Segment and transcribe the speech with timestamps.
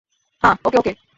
[0.43, 0.93] হা, okay, ওকে।